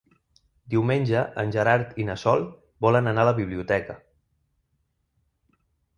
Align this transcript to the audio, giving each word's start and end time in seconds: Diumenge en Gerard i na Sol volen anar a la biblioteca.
Diumenge 0.73 1.19
en 1.43 1.51
Gerard 1.57 1.93
i 2.03 2.07
na 2.09 2.17
Sol 2.21 2.45
volen 2.87 3.11
anar 3.13 3.27
a 3.27 3.31
la 3.33 3.37
biblioteca. 3.41 3.99